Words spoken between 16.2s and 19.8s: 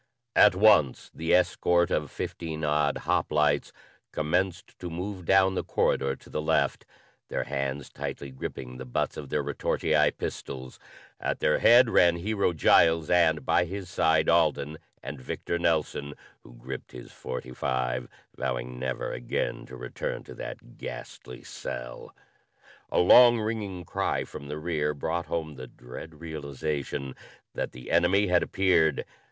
who gripped his .45 vowing never again to